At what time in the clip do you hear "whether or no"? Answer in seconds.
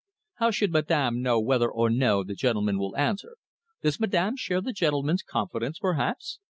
1.39-2.23